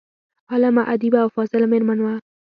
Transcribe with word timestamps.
عالمه، 0.51 0.83
ادیبه 0.93 1.19
او 1.23 1.29
فاضله 1.35 1.65
میرمن 1.71 1.99
وه. 2.01 2.13